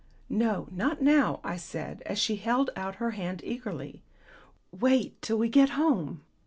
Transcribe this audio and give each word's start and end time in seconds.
"No, 0.31 0.67
not 0.71 0.99
now," 0.99 1.39
I 1.43 1.57
said, 1.57 2.01
as 2.07 2.17
she 2.17 2.37
held 2.37 2.71
out 2.75 2.95
her 2.95 3.11
hand 3.11 3.41
eagerly. 3.45 4.01
"Wait 4.71 5.21
till 5.21 5.37
we 5.37 5.47
get 5.47 5.71
home." 5.77 6.23